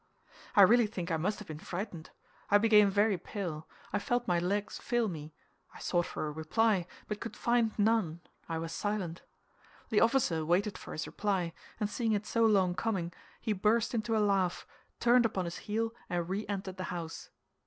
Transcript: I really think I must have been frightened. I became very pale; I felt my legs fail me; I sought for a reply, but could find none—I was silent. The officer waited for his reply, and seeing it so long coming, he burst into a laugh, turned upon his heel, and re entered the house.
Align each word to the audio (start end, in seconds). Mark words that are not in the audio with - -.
I 0.55 0.63
really 0.63 0.87
think 0.87 1.11
I 1.11 1.17
must 1.17 1.37
have 1.37 1.47
been 1.47 1.59
frightened. 1.59 2.09
I 2.49 2.57
became 2.57 2.89
very 2.89 3.19
pale; 3.19 3.67
I 3.93 3.99
felt 3.99 4.27
my 4.27 4.39
legs 4.39 4.79
fail 4.79 5.07
me; 5.07 5.31
I 5.75 5.79
sought 5.79 6.07
for 6.07 6.25
a 6.25 6.31
reply, 6.31 6.87
but 7.07 7.19
could 7.19 7.37
find 7.37 7.77
none—I 7.77 8.57
was 8.57 8.71
silent. 8.71 9.21
The 9.89 10.01
officer 10.01 10.43
waited 10.43 10.75
for 10.75 10.93
his 10.93 11.05
reply, 11.05 11.53
and 11.79 11.87
seeing 11.87 12.13
it 12.13 12.25
so 12.25 12.43
long 12.47 12.73
coming, 12.73 13.13
he 13.39 13.53
burst 13.53 13.93
into 13.93 14.17
a 14.17 14.17
laugh, 14.17 14.65
turned 14.99 15.23
upon 15.27 15.45
his 15.45 15.59
heel, 15.69 15.93
and 16.09 16.27
re 16.27 16.47
entered 16.47 16.77
the 16.77 16.85
house. 16.85 17.29